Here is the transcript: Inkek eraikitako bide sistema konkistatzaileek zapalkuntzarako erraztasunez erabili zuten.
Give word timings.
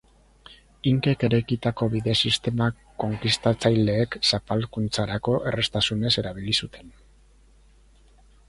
Inkek 0.91 1.25
eraikitako 1.27 1.87
bide 1.95 2.15
sistema 2.29 2.69
konkistatzaileek 3.03 4.19
zapalkuntzarako 4.31 5.37
erraztasunez 5.53 6.15
erabili 6.23 6.57
zuten. 6.65 6.91